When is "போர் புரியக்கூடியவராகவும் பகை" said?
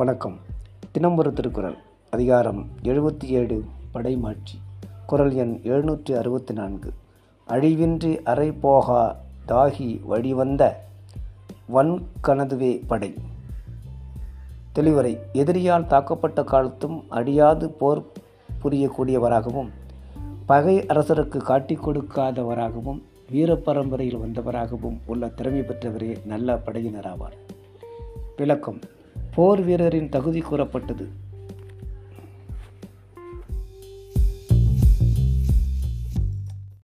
17.70-20.78